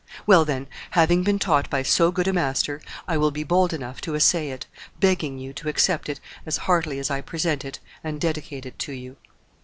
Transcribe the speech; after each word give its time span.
Well, 0.25 0.45
then, 0.45 0.65
having 0.97 1.21
been 1.21 1.37
taught 1.37 1.69
by 1.69 1.83
so 1.83 2.09
good 2.11 2.27
a 2.27 2.33
master, 2.33 2.81
I 3.07 3.17
will 3.17 3.29
be 3.29 3.43
bold 3.43 3.71
enough 3.71 4.01
to 4.01 4.15
essay 4.15 4.49
it, 4.49 4.65
begging 4.99 5.37
you 5.37 5.53
to 5.53 5.69
accept 5.69 6.09
it 6.09 6.19
as 6.43 6.57
heartily 6.65 6.97
as 6.97 7.11
I 7.11 7.21
present 7.21 7.63
it 7.63 7.77
and 8.03 8.19
dedicate 8.19 8.65
it 8.65 8.79
to 8.79 8.93
you." 8.93 9.17